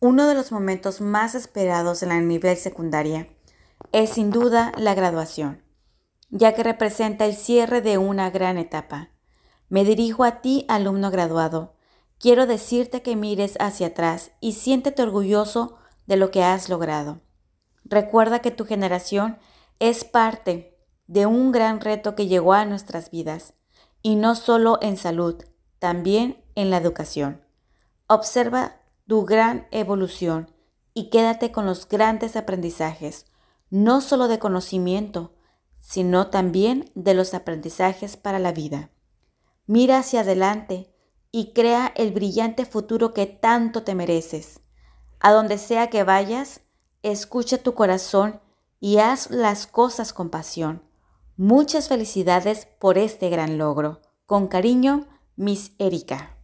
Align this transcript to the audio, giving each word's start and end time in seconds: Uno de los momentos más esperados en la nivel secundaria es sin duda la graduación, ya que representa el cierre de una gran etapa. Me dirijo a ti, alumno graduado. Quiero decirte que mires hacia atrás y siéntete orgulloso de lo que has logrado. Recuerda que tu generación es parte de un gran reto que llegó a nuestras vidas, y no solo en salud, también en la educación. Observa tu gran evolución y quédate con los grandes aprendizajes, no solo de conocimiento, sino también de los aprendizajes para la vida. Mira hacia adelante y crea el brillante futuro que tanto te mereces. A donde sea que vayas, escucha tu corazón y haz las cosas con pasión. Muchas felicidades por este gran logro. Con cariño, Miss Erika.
Uno 0.00 0.26
de 0.26 0.34
los 0.34 0.52
momentos 0.52 1.00
más 1.00 1.34
esperados 1.34 2.02
en 2.02 2.10
la 2.10 2.20
nivel 2.20 2.56
secundaria 2.56 3.28
es 3.92 4.10
sin 4.10 4.30
duda 4.30 4.72
la 4.76 4.94
graduación, 4.94 5.62
ya 6.30 6.54
que 6.54 6.62
representa 6.62 7.24
el 7.24 7.34
cierre 7.34 7.80
de 7.80 7.96
una 7.98 8.30
gran 8.30 8.58
etapa. 8.58 9.10
Me 9.68 9.84
dirijo 9.84 10.24
a 10.24 10.40
ti, 10.40 10.66
alumno 10.68 11.10
graduado. 11.10 11.74
Quiero 12.18 12.46
decirte 12.46 13.02
que 13.02 13.16
mires 13.16 13.56
hacia 13.60 13.88
atrás 13.88 14.32
y 14.40 14.52
siéntete 14.52 15.02
orgulloso 15.02 15.78
de 16.06 16.16
lo 16.16 16.30
que 16.30 16.42
has 16.42 16.68
logrado. 16.68 17.20
Recuerda 17.84 18.40
que 18.40 18.50
tu 18.50 18.64
generación 18.64 19.38
es 19.78 20.04
parte 20.04 20.78
de 21.06 21.26
un 21.26 21.52
gran 21.52 21.80
reto 21.80 22.14
que 22.14 22.26
llegó 22.26 22.52
a 22.52 22.64
nuestras 22.64 23.10
vidas, 23.10 23.54
y 24.02 24.16
no 24.16 24.34
solo 24.34 24.78
en 24.82 24.96
salud, 24.96 25.42
también 25.78 26.44
en 26.54 26.70
la 26.70 26.76
educación. 26.76 27.42
Observa 28.06 28.76
tu 29.06 29.24
gran 29.24 29.66
evolución 29.70 30.50
y 30.94 31.10
quédate 31.10 31.52
con 31.52 31.66
los 31.66 31.88
grandes 31.88 32.36
aprendizajes, 32.36 33.26
no 33.70 34.00
solo 34.00 34.28
de 34.28 34.38
conocimiento, 34.38 35.34
sino 35.80 36.28
también 36.28 36.90
de 36.94 37.14
los 37.14 37.34
aprendizajes 37.34 38.16
para 38.16 38.38
la 38.38 38.52
vida. 38.52 38.90
Mira 39.66 39.98
hacia 39.98 40.20
adelante 40.20 40.94
y 41.30 41.52
crea 41.52 41.92
el 41.96 42.12
brillante 42.12 42.64
futuro 42.64 43.12
que 43.12 43.26
tanto 43.26 43.82
te 43.82 43.94
mereces. 43.94 44.60
A 45.20 45.32
donde 45.32 45.58
sea 45.58 45.90
que 45.90 46.04
vayas, 46.04 46.60
escucha 47.02 47.58
tu 47.58 47.74
corazón 47.74 48.40
y 48.78 48.98
haz 48.98 49.30
las 49.30 49.66
cosas 49.66 50.12
con 50.12 50.30
pasión. 50.30 50.82
Muchas 51.36 51.88
felicidades 51.88 52.66
por 52.78 52.98
este 52.98 53.28
gran 53.30 53.58
logro. 53.58 54.00
Con 54.26 54.46
cariño, 54.46 55.06
Miss 55.36 55.72
Erika. 55.78 56.38